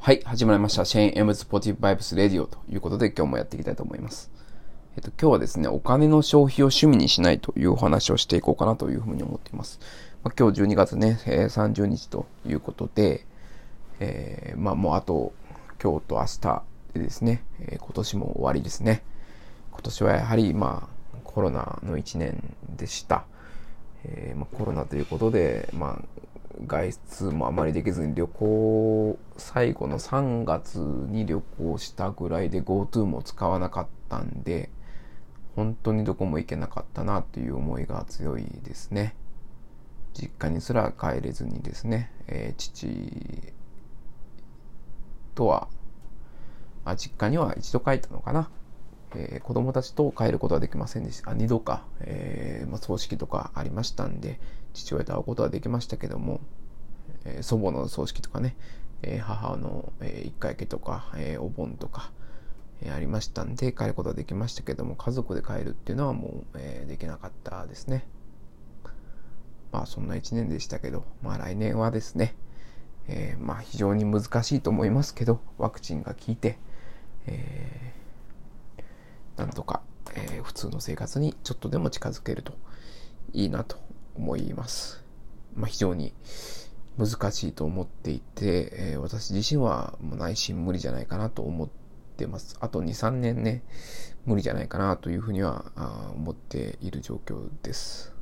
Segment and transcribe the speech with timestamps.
[0.00, 0.86] はい、始まりました。
[0.86, 4.30] シェーン・エムズ・ポティブ・バイブス・レディオということで今日もやっていきたいと思います。
[4.96, 9.80] えっと、今日はですね、お金の消費を趣味にしないというお話をしていこうかなというふうに思っています。
[10.22, 13.26] まあ、今日12月ね、えー、30日ということで、
[14.00, 15.34] えー、まあもうあと
[15.82, 16.62] 今日と明日
[16.94, 19.02] でですね、えー、今年も終わりですね。
[19.72, 23.24] 今年はやはりまあコロナの1年でした。
[24.04, 26.02] えーまあ、コロナということで、まあ、
[26.66, 34.70] 外出もあまりできずに旅行最後の3月に旅行したぐらいで GoTo も使わなかったんで
[35.56, 39.14] 本当にどこも行けなかったなという思いが強いですね
[40.14, 43.52] 実家にすら帰れずにですね、えー、父
[45.34, 45.68] とは
[46.84, 48.50] あ実家には一度帰ったのかな
[49.14, 51.30] えー、子供たちと帰ることはできませんでした。
[51.30, 54.38] あ、2度か、えー、まあ、葬式とかありましたんで、
[54.78, 56.40] 父親と会うことはできましたけども、
[57.24, 58.56] えー、祖母の葬式とかね、
[59.02, 62.10] え母の、え一回家とか、えお盆とか、
[62.82, 68.08] えありましたんで、帰ることはできましたけども、家族で帰るっていうのはもう、えできなかったですね。
[69.70, 72.34] まあ、そんな1年でしたけど、まあ来年はですね、
[73.06, 76.58] えまあ非常に難しいと思いますけど、ワクチンが効いて、
[77.26, 77.88] えー
[79.38, 79.80] なんとか、
[80.14, 82.54] えー、普通の生活にちょっとでも近づけると
[83.32, 83.78] いいなと
[84.18, 85.02] 思います。
[85.54, 86.12] まあ、非常に
[86.98, 91.68] 難しいと思っていて、えー、私自身はもう内心無理じゃないかなと思っ
[92.16, 92.56] てます。
[92.60, 93.62] あと2、3年ね、
[94.26, 95.72] 無理じゃないかなというふうには
[96.14, 98.12] 思っている状況です。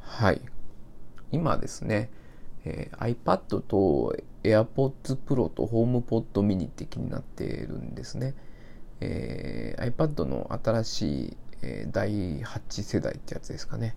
[0.00, 0.42] はい。
[1.32, 2.10] 今ですね、
[2.64, 8.34] えー、iPad と AirPods Pro と HomePod mini って気になっているんですね。
[9.00, 13.96] えー、iPad の新しい、えー、第8世代ってやつですかね。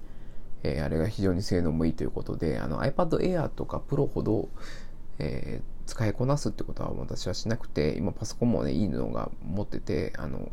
[0.64, 4.50] えー、あれが非常に性能もいいということで、あの iPad Air とか Pro ほど、
[5.19, 10.50] えー、使いこなすってことは私はしなくて、今パソコンもね、いいのが持ってて、あの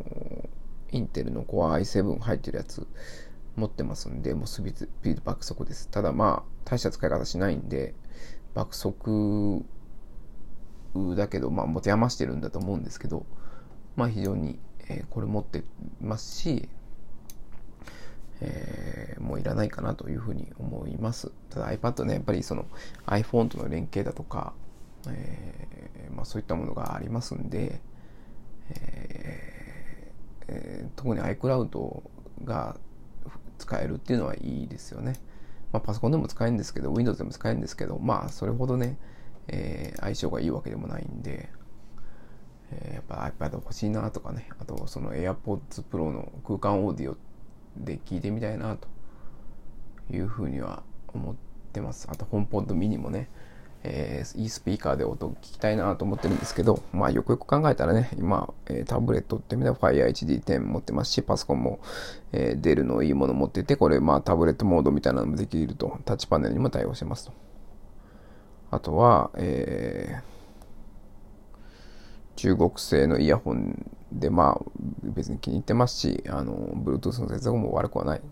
[0.93, 2.87] インテルの Core i7 入ってるやつ
[3.57, 5.89] 持ってますんで、もうスピード爆速です。
[5.89, 7.95] ただまあ、大した使い方しないんで、
[8.55, 9.65] 爆速
[11.17, 13.25] だけど、まあ、持て余してるんだと思うんですけど、
[13.97, 15.63] まあ、非常に、えー、これ持って
[16.01, 16.69] ますし、
[18.41, 21.31] えー、もういらないかなというふうに思います。
[21.51, 22.67] ただ iPad ね、やっぱりその
[23.07, 24.55] iPhone との連携だとか、
[25.09, 27.81] えー、まあ、そういったものがありますんで、
[28.71, 32.03] えー、特に iCloud
[32.45, 32.77] が
[33.59, 35.15] 使えるっていうのはいいですよね。
[35.73, 38.99] まあ、パソコンでも使えるんですけど、Windows でも使えるんですけど、まあ、それほどね、
[39.49, 41.51] え、相性がいいわけでもないんで、
[42.73, 47.30] え、やっぱ iPad 欲しいなとかね、あとその AirPods Pro の空間オーディオって
[47.77, 48.89] で聞いてみたいなと
[50.13, 51.35] いうふうには思っ
[51.73, 52.09] てます。
[52.11, 53.29] あと HomePod mini もね、
[53.83, 61.81] えー、いいスピーカーで音を聞きたいなと思ってるんですけど、まあよくよく考えたらね、今、えー、タブレットってみたら Fire HD10 持ってますし、パソコンも、
[62.33, 67.33] えー、デルのいいもの持ってて、これまあタブレットモードみたいなのもできると、タッチパネルにも対応してますと。
[68.71, 70.23] あとは、えー、
[72.37, 74.65] 中国製のイヤホンで、まあ、
[75.03, 78.23] 別に気に入ってますし、あの、Bluetooth の接続も悪くはないっ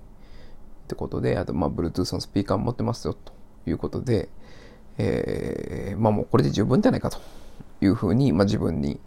[0.88, 3.32] てことで、あと、まあ、Bluetooth のスピーカーも持ってますよ、と
[3.66, 4.28] いうことで、
[4.98, 7.18] えー、まあもうこれで十分じゃないかと
[7.80, 9.00] いうふうに、まあ、自分に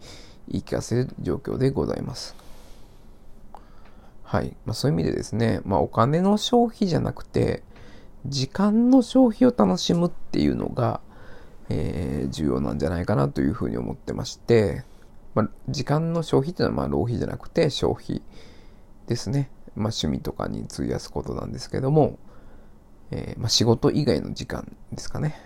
[0.48, 2.34] 言い聞かせる状況でございます。
[4.24, 4.56] はい。
[4.64, 7.62] まあ、そういう意味でですね、まあ、お金の消費じゃなくて、
[8.24, 11.00] 時間の消費を楽しむっていうのが、
[11.68, 14.84] えー、重要なんじゃないかなというふうに思ってまして、
[15.34, 18.22] まあ、時間の消費っていうのはまあ浪費じゃなくて消費
[19.06, 19.50] ですね。
[19.74, 22.18] まあ、趣味とかに費やすことなんですけども、
[23.10, 25.36] えー、まあ、仕事以外の時間ですかね。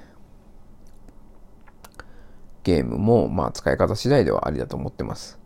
[2.64, 5.38] ゲームもまあ使い方次第ではありだと思ってます。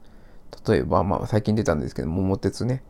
[0.67, 2.83] 例えば、まあ最近出たんですけど、桃鉄ね、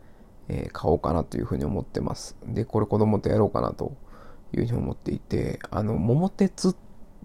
[0.47, 2.37] えー、買おうかなというふうに思ってます。
[2.45, 3.93] で、これ子供とやろうかなと
[4.53, 6.77] いうふうに思っていて、あの、桃鉄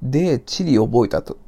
[0.02, 1.38] で地理覚えたと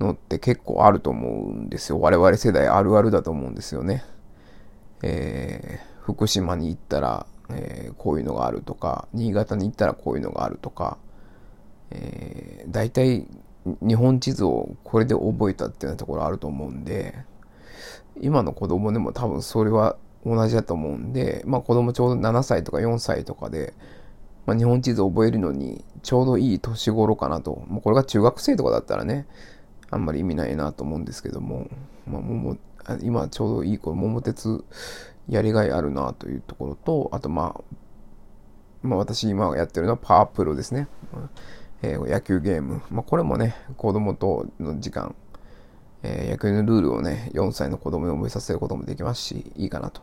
[0.00, 2.00] のって結構あると思うんですよ。
[2.00, 4.04] 我々世代あるあるだと思うんですよね。
[5.02, 10.98] えー、福島に行ったら、えー、こういうのがあるとか、新潟に行ったらこういうのがあるとか、
[11.90, 13.26] えー、大体
[13.80, 17.14] 日本地図をこれで覚えたっていうようなところあると思うんで、
[18.20, 23.74] 今の子供でも多分それは同じだと思うんで、まあ子供ちょうど7歳とか4歳とかで、
[24.46, 27.64] まあ、日本地図を覚えるのにちょうどいい年頃かなと。
[27.66, 29.26] もうこれが中学生とかだったらね、
[29.94, 31.68] あんまり意味ないなと思うんですけども、
[32.06, 32.56] まあ、も
[33.00, 34.64] 今ちょうどいい頃、桃鉄
[35.28, 37.76] やりがいあるなというところと、あとまあ、
[38.82, 40.88] まあ私今やってるのはパワープロですね。
[41.82, 42.82] えー、野球ゲーム。
[42.90, 45.14] まあ、これもね、子供との時間、
[46.02, 50.00] えー、野球のルールをね、4歳の子供に覚えさせることもできますし、いいかなと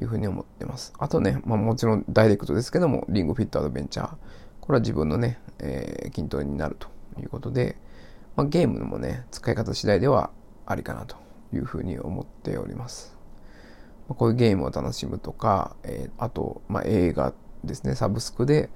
[0.00, 0.92] いうふうに思ってます。
[0.98, 4.16] あとね、まあ、もちろんダイレクトですけども、リングフィットアドベンチャー。
[4.60, 6.88] これは自分のね、えー、筋トレになると
[7.20, 7.76] いうことで、
[8.36, 10.30] まあ、ゲームもね、使い方次第では
[10.66, 11.16] ありかなと
[11.52, 13.16] いうふうに思っております。
[14.08, 17.32] まあ、こういうゲームを楽しむとか、えー、あと、まあ、映画
[17.62, 18.70] ですね、サブスクで、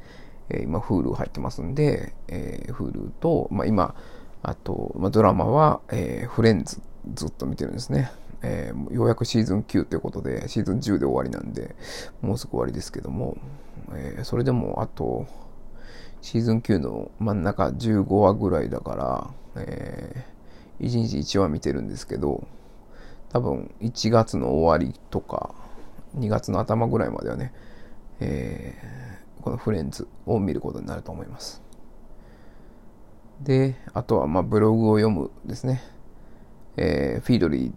[0.49, 3.95] えー、今、Hulu 入ってますんで、えー、Hulu と、まあ、今、
[4.43, 6.81] あと、まあ、ドラマは、えー、フレンズ
[7.15, 8.11] ずっと見てるんですね。
[8.43, 11.75] えー、ようやくシーズン9ということで、シーズン10で終わりなんで、
[12.23, 13.37] もうすぐ終わりですけども、
[13.93, 15.27] えー、それでもあと、
[16.21, 22.47] シーズン9の真ん中15話ぐらいだから、えー、1日1話見てるんですけど、
[23.31, 25.55] 多分1月の終わりとか、
[26.17, 27.53] 2月の頭ぐらいまではね、
[28.21, 31.63] えー、このフレンズを見ることになると思います。
[33.41, 35.83] で、あとはまあブログを読むですね。
[36.77, 37.73] えー、フィードリ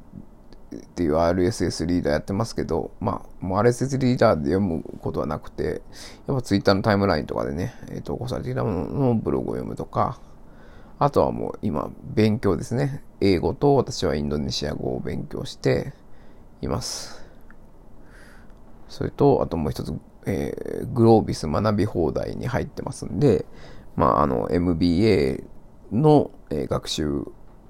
[0.74, 5.82] ーっていう RSS リーダーやってますけど、まあ、もう RSS リーダーで読むことはなくて、
[6.28, 10.20] やっぱ Twitter のタイムラインとかでね、えー、投稿されていたもののブログを読むとか、
[11.02, 13.04] あとはもう今、勉強ですね。
[13.22, 15.94] 英語と私はインドネシア語を勉強して
[16.62, 17.26] います。
[18.88, 19.96] それと、あともう一つ、
[20.28, 23.48] えー、グロービス学び放題に入ってますんで、
[23.96, 25.44] まあ、あの、MBA
[25.92, 27.26] の、えー、学習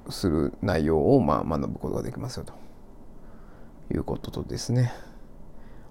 [0.10, 2.54] する内容を、まあ、学ぶことができますよと
[3.94, 4.92] いうこととですね。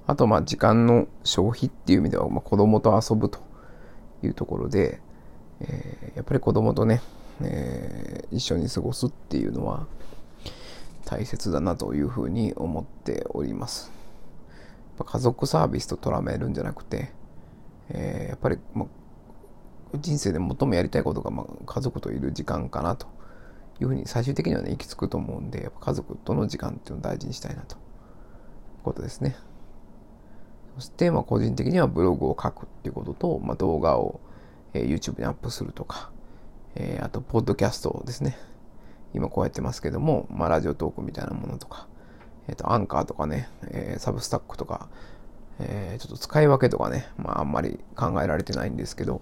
[0.07, 3.39] あと、まあ、時間の消費っていう意味では、まあ、子供と遊ぶと
[4.23, 5.01] いうところで、
[5.61, 7.01] えー、やっぱり子供とね、
[7.43, 9.87] えー、一緒に過ごすっていうのは
[11.05, 13.91] 大切だなというふうに思っております。
[15.03, 17.11] 家族サービスと捉めるんじゃなくて、
[17.89, 18.87] えー、やっぱり、ま、
[19.99, 23.07] 人生で最もやりたいことが、ま、家族といる時間かなと
[23.81, 27.81] いうふうに最終的にはね行き着くと思うんでやっぱ家族との時間っていうのを大事にしたいなという
[28.85, 29.37] ことですね。
[30.77, 34.21] そして、まあ、個人的にはブログを書くっていうことと、まあ、動画を、
[34.73, 36.11] えー、YouTube にアップするとか、
[36.75, 38.39] えー、あと、ポッドキャストですね。
[39.13, 41.89] 今こうやってますけども、まあ、ラジオトークみたいなものとか、
[42.49, 44.89] えっ、ー、と、アンカーとかね、えー、サブスタックとか、
[45.61, 49.21] え、ちょっと使い分けとかね、まあ、あんまり考えられてないんですけど、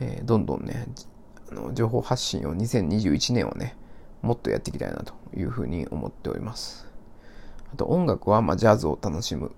[0.00, 0.86] え、どんどんね、
[1.50, 3.76] あの情報発信を2021年はね、
[4.22, 6.86] もっとやっていきたいなというふうに思っております。
[7.72, 9.52] あと音楽は、まあ、ジャズを楽しむ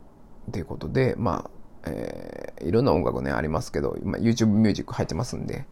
[0.51, 1.51] ということで、ま
[1.85, 5.67] あ、えー、いろんな音楽ね、ありますけど、今 YouTube ミュージック入ってますんで、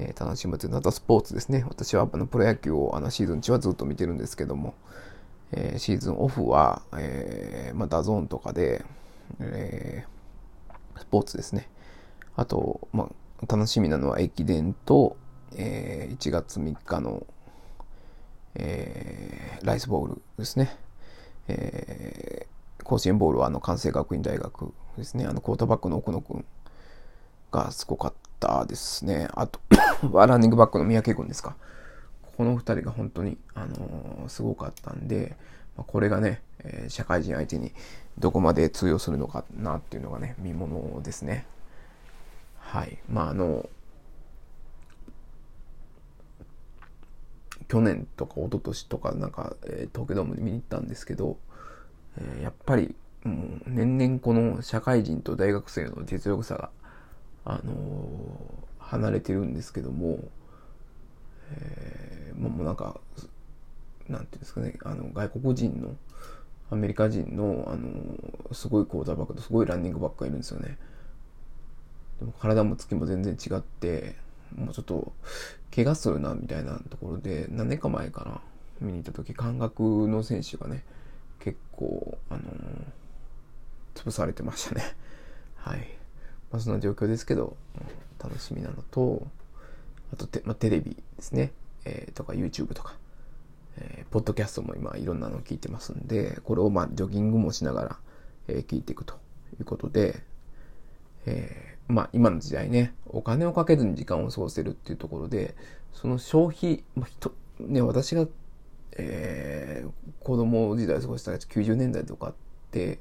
[0.00, 1.64] えー、楽しむというの、あとスポーツですね。
[1.68, 4.74] 私はあのプロ野球をあのシーズン中はずっと見てるんですけども、
[5.52, 8.84] えー、シーズンオフは、えー、まあ、 DAZN とかで、
[9.40, 10.04] え、
[10.96, 11.68] スポーツですね。
[12.34, 13.10] あと、ま
[13.42, 15.16] あ、楽しみなのは駅伝と、
[15.54, 17.26] え、1月3日の、
[18.54, 20.76] え、ライスボールですね。
[21.48, 22.46] え、
[22.84, 25.26] 甲子園ボールはあの関西学院大学ですね。
[25.26, 26.44] あの、クォーターバックの奥野くん
[27.52, 29.28] がすごかったたですね。
[29.32, 29.60] あと
[30.26, 31.54] ランニングバックの三宅君ですか。
[32.36, 35.36] この2人が本当に、あのー、すごかったんで、
[35.76, 37.72] まあ、これがね、えー、社会人相手に
[38.18, 41.46] どこまで通用するのかなっていうのがね、見ものですね。
[42.58, 42.98] はい。
[43.10, 43.68] まあ、あの、
[47.68, 51.36] 去年とか一昨年とかなんか、えー、東京ドームに見に行ったんですけど、
[52.16, 56.70] えー、やっぱり、もう年々この社会人と大学生の実力差が
[57.44, 60.18] あのー、離れてるんですけども、
[61.52, 63.00] えー、もうなんか、
[64.08, 65.96] なんていうんですかね、あの、外国人の、
[66.70, 70.78] アメリカ人の、あのー、すごいクォーターバックとすごいランニングバックがいるんですよね。
[72.20, 74.14] でも体も月も全然違って、
[74.54, 75.12] もうちょっと、
[75.74, 78.40] 怪我するな、みたいなところで、何年か前かな、
[78.80, 80.84] 見に行った時、感覚の選手がね、
[81.40, 82.44] 結構、あのー、
[83.94, 84.94] 潰されてましたね。
[85.56, 85.99] はい。
[86.50, 87.56] まあ、そんな状況ですけど、
[88.22, 89.26] 楽しみなのと、
[90.12, 91.52] あとて、まあ、テレビですね、
[91.84, 92.94] えー、とか YouTube とか、
[93.78, 97.98] えー、ポッドキャストも今いろんなの聞いてますんで、これをまあジョギングもしながら、
[98.48, 99.14] えー、聞いていくと
[99.58, 100.22] いうことで、
[101.26, 105.54] えー、まあ今の時代ね、お金をかけずに時間を過ごせるっていうところで、
[105.92, 107.30] その消費、まあ、
[107.60, 108.26] ね、私が、
[108.96, 109.90] えー、
[110.24, 112.34] 子供時代過ごした90年代とかっ
[112.70, 112.98] て、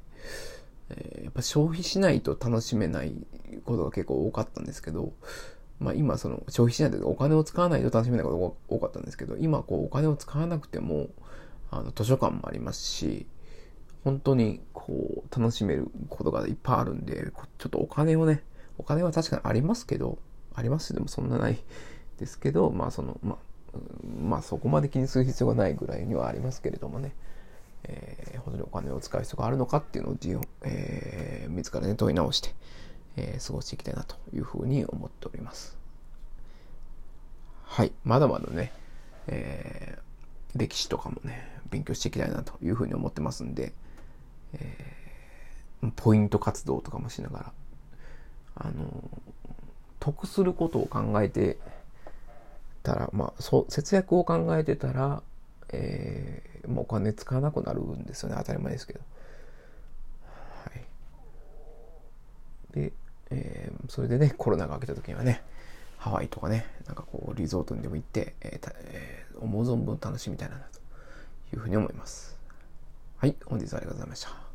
[0.89, 3.13] えー、やっぱ消費しないと楽しめない
[3.65, 5.13] ことが結構多かったんですけど、
[5.79, 11.09] まあ今その消費しないとお金を使わないと楽しめないことが多かったんですけど、今こうお金を使わなくても、
[11.71, 13.27] あの図書館もありますし、
[14.03, 18.43] 本当にこう楽しめることがいっぱいあるんで、ちょっとお金をね、
[18.77, 20.19] お金は確かにありますけど、
[20.55, 21.59] ありますでもそんなない
[22.17, 23.77] ですけど、まあその、まあ、
[24.19, 27.13] まあそこまで気にする必要がないぐらいにはありますけれどもね、
[27.83, 32.53] えー、本当にお金を使う必要があるのかっていうのを自分、えー、自らね問い直して、
[33.17, 35.77] えー、過ごしていきたいなというふうに思っております。
[37.63, 37.91] はい。
[38.03, 38.73] まだまだね、
[39.27, 43.73] えー、歴史とかもね、勉強していきたいなというふうに思ってますんで、
[44.53, 47.53] えー、ポイント活動とかもしながら、
[48.55, 49.09] あの、
[49.99, 51.57] 得することを考えて
[52.83, 55.21] たら、まあ、そう、節約を考えてたら、
[55.69, 58.35] えー、もうお金使わなくなるんですよね。
[58.37, 58.99] 当たり前ですけど。
[60.65, 60.85] はい。
[62.73, 62.93] で、
[63.31, 65.43] えー、それでね、コロナが明けた時にはね、
[65.97, 70.79] ハワイとかね、なんかこう、リゾートにでも行って、えーえー、思う存分楽しみたいなと
[71.55, 72.37] いうふうに思います。
[73.17, 74.48] はい、本日はありがとうございました。